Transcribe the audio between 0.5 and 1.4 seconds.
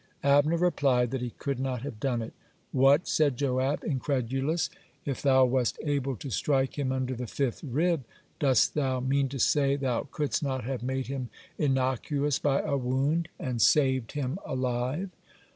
replied that he